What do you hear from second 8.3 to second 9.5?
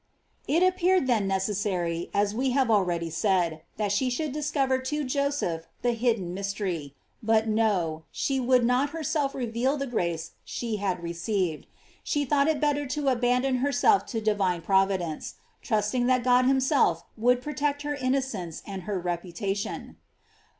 would not her self